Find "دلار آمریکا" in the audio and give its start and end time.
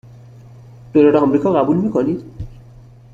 0.93-1.51